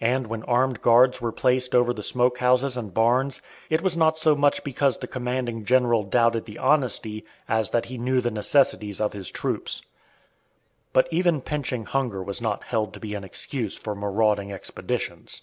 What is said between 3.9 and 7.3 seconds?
not so much because the commanding general doubted the honesty